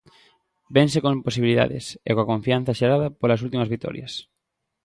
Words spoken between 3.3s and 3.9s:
últimas